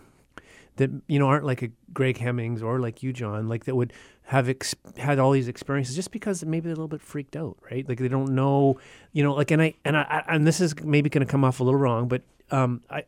[0.77, 3.93] that you know aren't like a Greg Hemmings or like you, John, like that would
[4.23, 7.57] have ex- had all these experiences just because maybe they're a little bit freaked out,
[7.71, 7.87] right?
[7.87, 8.77] Like they don't know,
[9.13, 11.43] you know, like and I and I I- and this is maybe going to come
[11.43, 13.03] off a little wrong, but um, I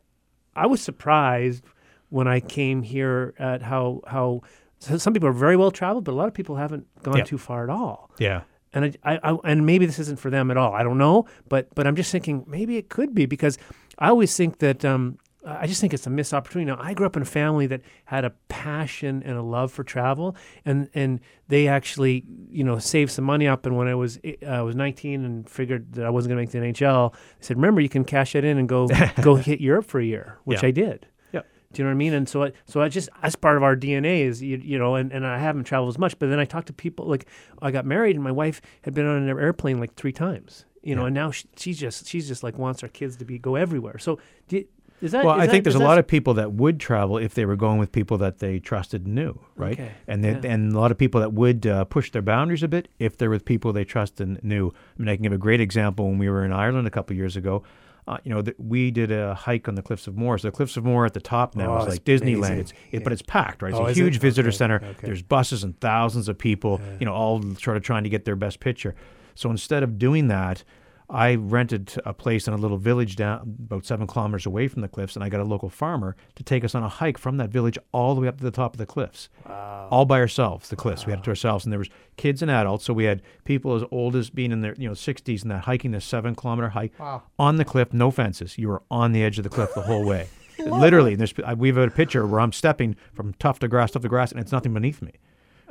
[0.54, 1.64] I was surprised
[2.10, 4.42] when I came here at how how
[4.78, 7.24] so some people are very well traveled, but a lot of people haven't gone Yeah.
[7.24, 8.42] too far at all Yeah.
[8.72, 10.72] and I, I, I and maybe this isn't for them at all.
[10.74, 13.58] I don't know, but but I'm just thinking maybe it could be because
[13.98, 16.70] I always think that um, I just think it's a missed opportunity.
[16.70, 19.82] Now I grew up in a family that had a passion and a love for
[19.84, 23.64] travel, and and they actually you know saved some money up.
[23.66, 26.58] And when I was uh, I was 19 and figured that I wasn't going to
[26.60, 28.88] make the NHL, they said, remember you can cash it in and go
[29.22, 30.68] go hit Europe for a year, which Yeah.
[30.68, 31.06] I did.
[31.32, 31.46] Yep.
[31.72, 32.12] Do you know what I mean?
[32.14, 34.96] And so, I, so I just as part of our DNA is you, you know,
[34.96, 37.26] and, and I haven't traveled as much, but then I talked to people like
[37.62, 40.94] I got married and my wife had been on an airplane like three times, you
[40.96, 41.06] know, Yeah.
[41.06, 43.98] and now she, she's just she's just like wants our kids to be go everywhere.
[43.98, 44.64] So, do
[45.02, 45.24] is that?
[45.24, 47.44] Well, is I that- think there's a lot of people that would travel if they
[47.44, 49.72] were going with people that they trusted and knew, right?
[49.72, 50.50] Okay, And then, yeah.
[50.52, 53.30] and a lot of people that would uh, push their boundaries a bit if they're
[53.30, 54.68] with people they trust and knew.
[54.68, 57.14] I mean, I can give a great example when we were in Ireland a couple
[57.14, 57.62] of years ago.
[58.08, 60.38] Uh, you know, th- we did a hike on the Cliffs of Moher.
[60.38, 62.56] So the Cliffs of Moher at the top now Oh, is like Disneyland.
[62.58, 63.70] It's, it, but it's packed, right?
[63.70, 64.02] It's Oh, a is it?
[64.02, 64.76] huge visitor Okay, center.
[64.82, 64.94] okay.
[65.06, 68.36] There's buses and thousands of people, you know, all sort of trying to get their
[68.36, 68.94] best picture.
[69.36, 70.64] So instead of doing that,
[71.12, 74.88] I rented a place in a little village down about seven kilometers away from the
[74.88, 77.50] cliffs, and I got a local farmer to take us on a hike from that
[77.50, 79.88] village all the way up to the top of the cliffs, wow.
[79.90, 80.68] all by ourselves.
[80.68, 82.84] The cliffs we had it to ourselves, and there was kids and adults.
[82.84, 85.64] So we had people as old as being in their you know 60s and that
[85.64, 87.22] hiking this seven kilometer hike Wow.
[87.38, 88.56] on the cliff, no fences.
[88.56, 90.28] You were on the edge of the cliff the whole way.
[90.58, 94.08] Literally, There's we've got a picture where I'm stepping from tuft to grass, tuft to
[94.08, 95.12] grass, and it's nothing beneath me.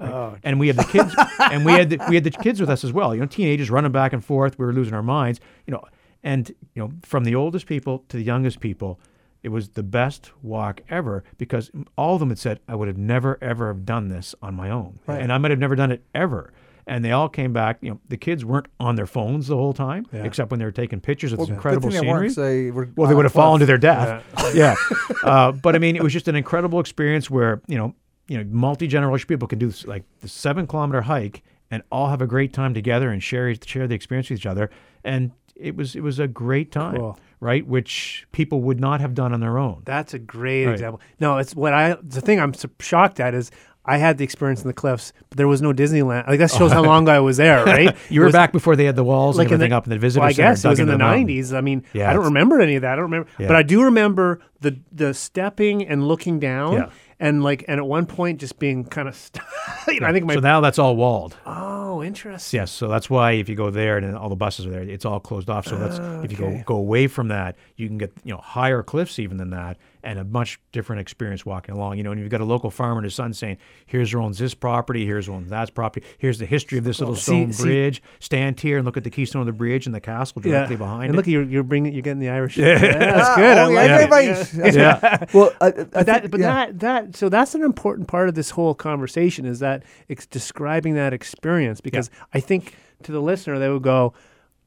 [0.01, 2.69] Oh, And we had the kids, and we had the, we had the kids with
[2.69, 3.13] us as well.
[3.13, 4.57] You know, teenagers running back and forth.
[4.57, 5.39] We were losing our minds.
[5.67, 5.83] You know,
[6.23, 8.99] and you know, from the oldest people to the youngest people,
[9.43, 12.97] it was the best walk ever because all of them had said, "I would have
[12.97, 15.21] never ever have done this on my own, Right.
[15.21, 16.51] and I might have never done it ever."
[16.87, 17.77] And they all came back.
[17.81, 20.23] You know, the kids weren't on their phones the whole time, Yeah.
[20.23, 22.63] except when they were taking pictures of Well, this incredible thing they weren't, scenery.
[22.65, 24.23] they were Well, they would have fallen to their death.
[24.55, 24.75] Yeah.
[25.23, 27.93] Uh, but I mean, it was just an incredible experience where, you know,
[28.29, 32.07] you know, multi generational people can do this, like the seven kilometer hike and all
[32.07, 34.69] have a great time together and share share the experience with each other.
[35.03, 37.19] And it was it was a great time, Cool.
[37.41, 37.65] right?
[37.67, 39.81] Which people would not have done on their own.
[39.85, 40.71] That's a great Right.
[40.73, 41.01] example.
[41.19, 41.97] No, it's what I.
[42.01, 43.51] The thing I'm shocked at is
[43.85, 46.27] I had the experience in the cliffs, but there was no Disneyland.
[46.27, 47.95] Like that shows how long I was there, right?
[48.09, 49.85] you were was- back before they had the walls like and in the- everything up
[49.85, 51.53] in the visitor Well, I guess it was in the '90s.
[51.53, 52.93] I mean, Yeah, I don't remember any of that.
[52.93, 53.47] I don't remember, Yeah.
[53.47, 56.89] but I do remember the the stepping and looking down, Yeah.
[57.19, 59.15] And like, and at one point just being kind of.
[59.15, 59.43] St-
[59.87, 60.35] you know, I think my.
[60.35, 61.35] So now that's all walled.
[61.45, 62.59] oh, interesting.
[62.59, 65.05] Yes, so that's why if you go there and all the buses are there, it's
[65.05, 65.67] all closed off.
[65.67, 68.83] So that's if you go go away from that, you can get you know higher
[68.83, 71.97] cliffs even than that, and a much different experience walking along.
[71.97, 74.37] You know, and you've got a local farmer and his son saying, "Here's who owns
[74.37, 75.05] this property.
[75.05, 76.05] Here's who owns that property.
[76.17, 78.01] Here's the history of this little See- stone see- bridge.
[78.19, 81.05] Stand here and look at the keystone of the bridge and the castle directly behind
[81.05, 82.57] and it." look, you're you're bringing you're getting the Irish.
[82.57, 83.57] Yeah, that's Ah, good.
[83.57, 83.91] I oh, yeah, like it.
[83.91, 84.43] everybody- Yeah.
[84.43, 86.65] that's- yeah, Well, I, I But that, think- but yeah.
[86.67, 90.95] that, that, so that's an important part of this whole conversation is that it's describing
[90.95, 94.13] that experience because I think to the listener they would go,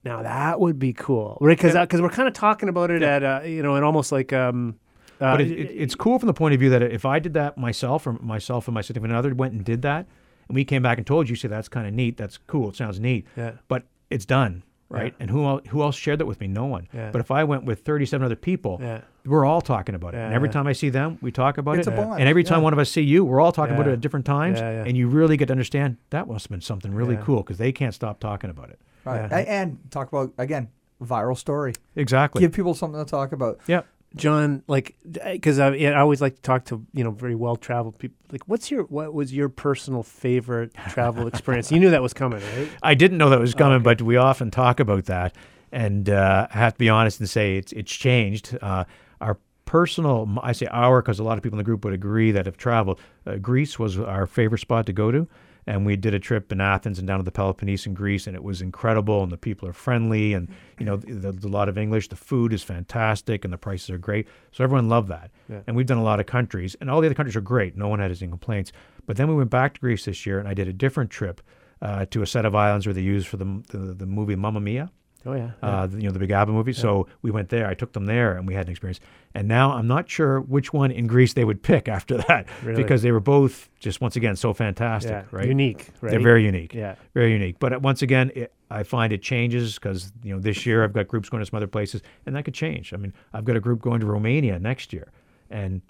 [0.04, 1.56] now that would be cool, right?
[1.56, 4.32] Because because we're kind of talking about it at uh, you know, and almost like
[4.32, 4.74] um,
[5.22, 7.34] uh, but it, it, it's cool from the point of view that if I did
[7.34, 10.06] that myself, or myself and my significant other went and did that,
[10.48, 12.76] and we came back and told you, say that's kind of neat, that's cool, it
[12.76, 13.52] sounds neat, Yeah.
[13.68, 15.14] but it's done, right?
[15.16, 15.22] Yeah.
[15.22, 16.48] And who else, who else shared that with me?
[16.48, 16.88] No one.
[16.92, 17.10] Yeah.
[17.10, 19.00] But if I went with 37 other people, Yeah.
[19.24, 20.18] we're all talking about it.
[20.18, 20.52] and every yeah.
[20.52, 21.94] time I see them, we talk about It's it.
[21.94, 22.64] a bond, And every time yeah.
[22.64, 24.84] one of us see you, we're all talking about it at different times, Yeah, yeah.
[24.86, 27.22] and you really get to understand that must have been something really Yeah.
[27.22, 28.80] cool because they can't stop talking about it.
[29.04, 29.30] Right.
[29.30, 29.36] Yeah.
[29.38, 30.68] And talk about again
[31.02, 31.72] viral story.
[31.96, 32.40] Exactly.
[32.40, 33.58] Give people something to talk about.
[33.66, 33.82] yeah.
[34.16, 37.98] John, like, because I, I always like to talk to you know very well traveled
[37.98, 38.16] people.
[38.30, 41.70] Like, what's your what was your personal favorite travel experience?
[41.70, 42.68] You knew that was coming, right?
[42.82, 43.84] I didn't know that was coming, okay.
[43.84, 45.34] but we often talk about that,
[45.70, 48.56] and uh, I have to be honest and say it's it's changed.
[48.60, 48.84] Uh,
[49.20, 52.32] our personal, I say our because a lot of people in the group would agree
[52.32, 53.00] that have traveled.
[53.26, 55.26] Uh, Greece was our favorite spot to go to,
[55.66, 58.34] and we did a trip in Athens and down to the Peloponnese in Greece, and
[58.34, 59.22] it was incredible.
[59.22, 60.48] And the people are friendly, and
[60.78, 62.08] you know, th- there's a lot of English.
[62.08, 64.26] The food is fantastic, and the prices are great.
[64.50, 65.30] So everyone loved that.
[65.48, 65.60] Yeah.
[65.66, 67.76] And we've done a lot of countries, and all the other countries are great.
[67.76, 68.72] No one had any complaints.
[69.06, 71.40] But then we went back to Greece this year, and I did a different trip
[71.80, 74.60] uh, to a set of islands where they used for the the, the movie Mamma
[74.60, 74.90] Mia,
[75.24, 75.50] Oh yeah.
[75.62, 76.72] uh, the, you know, the Big ABBA movie.
[76.72, 77.66] So we went there.
[77.66, 79.00] I took them there, and we had an experience.
[79.34, 82.82] And now I'm not sure which one in Greece they would pick after that Really?
[82.82, 85.24] because they were both just once again so fantastic, yeah.
[85.30, 85.46] right?
[85.46, 86.10] Unique, right?
[86.10, 86.74] They're very unique.
[86.74, 86.96] Yeah.
[87.14, 87.58] Very unique.
[87.58, 90.92] But uh, once again, it, I find it changes because you know this year I've
[90.92, 92.92] got groups going to some other places, and that could change.
[92.92, 95.12] I mean, I've got a group going to Romania next year,
[95.50, 95.82] and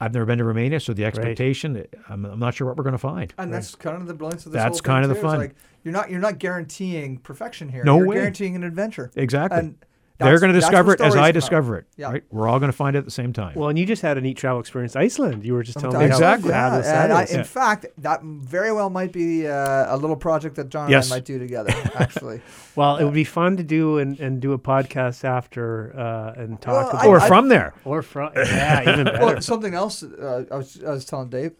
[0.00, 2.84] I've never been to Romania, so the expectation, eh, I'm, I'm not sure what we're
[2.84, 3.34] going to find.
[3.36, 4.62] And that's kind of the brilliance of this.
[4.62, 5.20] That's whole thing, kind of the too.
[5.20, 5.38] It's fun.
[5.40, 7.82] Like you're not you're not guaranteeing perfection here.
[7.84, 8.16] No you're way.
[8.16, 9.10] guaranteeing an adventure.
[9.16, 9.58] Exactly.
[9.58, 9.84] And
[10.18, 11.34] They're going to discover it as I come out.
[11.34, 11.86] discover it.
[11.96, 12.10] Yeah.
[12.10, 12.24] Right?
[12.30, 13.54] We're all going to find it at the same time.
[13.54, 15.44] Well, and you just had a neat travel experience, Iceland.
[15.44, 16.52] You were just telling me Exactly.
[16.52, 17.30] how Yeah, fabulous and that I, is.
[17.32, 21.06] in fact, that very well might be uh, a little project that John Yes.
[21.06, 21.72] and I might do together.
[21.94, 22.40] Actually,
[22.76, 26.60] Well, it would be fun to do and, and do a podcast after uh, and
[26.60, 27.74] talk Well, about I- or I- from there.
[27.84, 29.18] or from yeah, even better.
[29.24, 31.52] well, something else uh, I, was, I was telling Dave,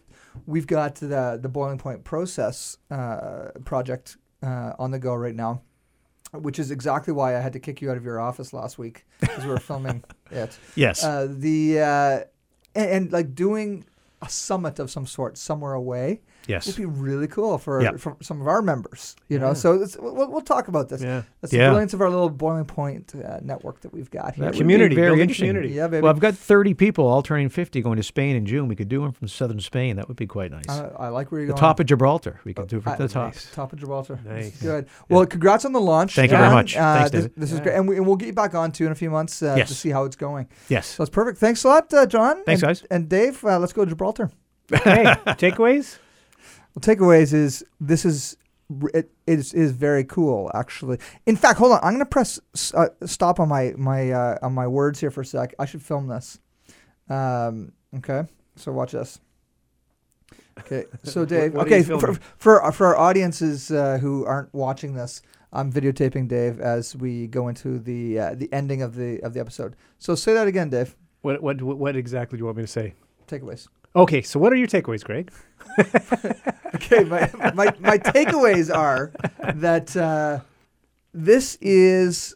[0.45, 5.61] we've got the the boiling point process uh, project uh, on the go right now,
[6.31, 9.05] which is exactly why I had to kick you out of your office last week
[9.19, 10.57] because we were filming it.
[10.75, 11.03] Yes.
[11.03, 12.19] Uh, the uh,
[12.75, 13.85] and, and like doing
[14.21, 17.97] a summit of some sort somewhere away would be really cool for, Yeah.
[17.97, 19.15] for some of our members.
[19.27, 21.01] You know, so it's, we'll, we'll talk about this.
[21.01, 21.23] yeah.
[21.41, 24.45] That's the brilliance of our little boiling point uh, network that we've got here.
[24.45, 25.47] That would be Community, very building interesting.
[25.49, 25.73] community.
[25.75, 26.01] Yeah, baby.
[26.03, 28.67] Well, I've got 30 people all turning 50 going to Spain in June.
[28.67, 29.95] We could do one from southern Spain.
[29.97, 30.67] That would be quite nice.
[30.69, 31.59] I, I like where you're the going.
[31.61, 32.39] top of Gibraltar.
[32.43, 33.33] We could do from I- the top.
[33.53, 34.19] Top of Gibraltar.
[34.25, 34.59] Nice.
[34.61, 34.87] Good.
[35.09, 36.15] Well, congrats on the launch.
[36.15, 36.75] Thank you very much.
[36.75, 37.33] Uh, Thanks, this, David.
[37.37, 37.63] this is Yeah.
[37.63, 39.55] great, and, we, and we'll get you back on too in a few months uh,
[39.57, 40.47] to see how it's going.
[40.67, 40.87] Yes.
[40.87, 41.37] So that's perfect.
[41.37, 42.43] Thanks a lot, uh, John.
[42.43, 42.83] Thanks, and, guys.
[42.89, 44.31] And Dave, uh, let's go to Gibraltar.
[44.71, 45.03] hey,
[45.37, 45.97] takeaways.
[46.75, 48.37] Well, takeaways is this is
[48.81, 50.99] r- it is is very cool actually.
[51.25, 51.79] In fact, hold on.
[51.83, 52.39] I'm gonna press
[52.73, 55.53] uh, stop on my my uh, on my words here for a sec.
[55.59, 56.39] I should film this.
[57.09, 58.23] Um, okay,
[58.55, 59.19] so watch this.
[60.59, 61.53] Okay, so Dave.
[61.53, 62.21] what are you okay, for, filming?
[62.37, 67.47] for for our audiences uh, who aren't watching this, I'm videotaping Dave as we go
[67.47, 69.75] into the uh, the ending of the of the episode.
[69.97, 70.95] So say that again, Dave.
[71.21, 72.93] What, what what exactly do you want me to say?
[73.27, 73.67] Takeaways.
[73.95, 75.31] Okay, so what are your takeaways, Greg?
[76.75, 79.11] Okay, my, my, my takeaways are
[79.55, 80.39] that uh,
[81.13, 82.35] this is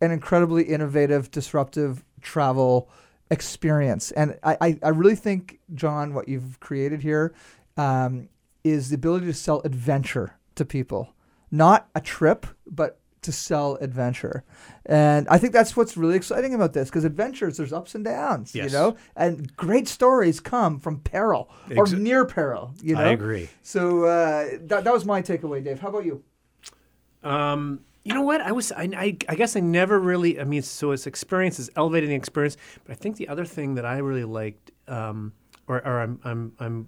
[0.00, 2.88] an incredibly innovative, disruptive travel
[3.30, 4.10] experience.
[4.12, 7.34] And I, I, I really think, John, what you've created here
[7.76, 8.28] um,
[8.62, 11.14] is the ability to sell adventure to people.
[11.50, 14.44] Not a trip, but to sell adventure.
[14.86, 18.54] And I think that's what's really exciting about this because adventures, there's ups and downs,
[18.54, 23.02] you know, and great stories come from peril or Exa- near peril, you know.
[23.02, 23.48] I agree.
[23.62, 25.80] So uh, that, that was my takeaway, Dave.
[25.80, 26.22] How about you?
[27.22, 28.40] Um, you know what?
[28.40, 30.40] I was I, I, I guess I never really.
[30.40, 32.56] I mean, so it's experience is elevating the experience.
[32.84, 35.32] But I think the other thing that I really liked, um,
[35.66, 36.86] or, or I'm I'm I'm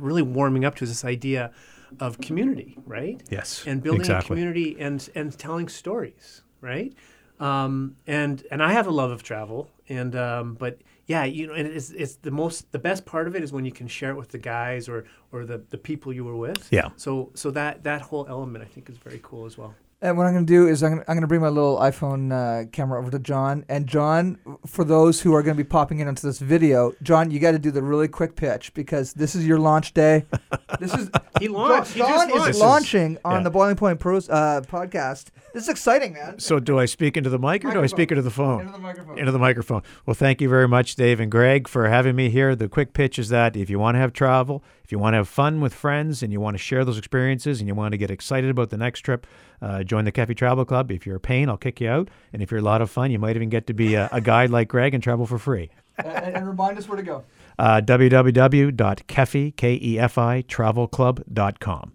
[0.00, 1.52] really warming up to is this idea
[1.98, 3.22] of community, right?
[3.30, 4.24] Yes, and building exactly.
[4.24, 6.92] a community and and telling stories, right?
[7.40, 11.54] Um, and and I have a love of travel, and um, but yeah, you know,
[11.54, 14.10] and it's it's the most the best part of it is when you can share
[14.10, 16.68] it with the guys or or the the people you were with.
[16.70, 16.90] Yeah.
[16.96, 19.74] So so that that whole element I think is very cool as well.
[20.02, 21.48] And what I'm going to do is I'm going to, I'm going to bring my
[21.50, 23.66] little iPhone uh, camera over to John.
[23.68, 27.30] And John, for those who are going to be popping in onto this video, John,
[27.30, 30.24] you got to do the really quick pitch because this is your launch day.
[30.78, 31.10] This is
[31.40, 31.92] He launched.
[31.92, 32.50] he John is launched.
[32.50, 33.42] Is- launching on yeah.
[33.42, 35.26] the Boiling Point Pros uh, podcast.
[35.52, 36.38] This is exciting, man.
[36.38, 38.60] So, do I speak into the mic or do I speak into the phone?
[38.60, 39.18] Into the microphone.
[39.18, 39.82] into the microphone.
[40.06, 42.54] Well, thank you very much, Dave and Greg, for having me here.
[42.56, 45.18] The quick pitch is that if you want to have travel, if you want to
[45.18, 47.96] have fun with friends, and you want to share those experiences, and you want to
[47.96, 49.24] get excited about the next trip,
[49.62, 50.90] uh, join the Kefi Travel Club.
[50.90, 52.08] If you're a pain, I'll kick you out.
[52.32, 54.20] And if you're a lot of fun, you might even get to be a, a
[54.20, 55.70] guide like Greg and travel for free.
[55.96, 57.22] and, and remind us where to go.
[57.56, 61.92] Uh, www.kefi, K-E-F-I, travelclub.com.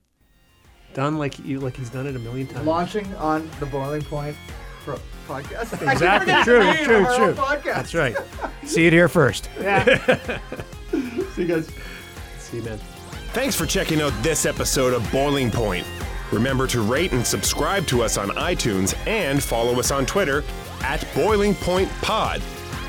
[0.94, 2.66] done like you like he's done it a million times.
[2.66, 4.38] Launching on the Boiling Point
[4.86, 5.74] Pro podcast.
[5.92, 6.34] Exactly.
[6.46, 7.34] True, true, true.
[7.34, 7.64] podcast.
[7.64, 8.16] That's right.
[8.64, 9.50] See it here first.
[9.60, 10.40] Yeah.
[11.34, 11.70] See you guys.
[12.46, 12.78] See you, man.
[13.34, 15.86] Thanks for checking out this episode of Boiling Point.
[16.32, 20.44] Remember to rate and subscribe to us on iTunes and follow us on Twitter
[20.82, 22.42] at Boiling Point Pod.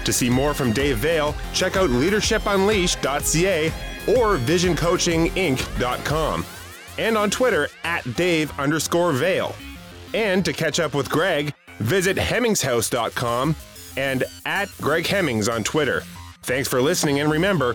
[0.05, 3.66] To see more from Dave Veale, check out leadershipunleashed.ca
[4.16, 6.47] or visioncoachinginc.com.
[6.99, 9.55] And on Twitter at Dave underscore Veale.
[10.14, 13.57] And to catch up with Greg, visit hemmingshouse.com
[13.97, 16.03] and at Greg Hemmings on Twitter.
[16.42, 17.75] Thanks for listening and remember,